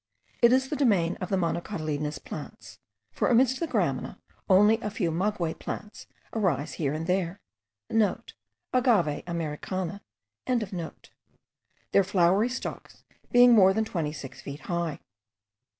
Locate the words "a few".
4.81-5.11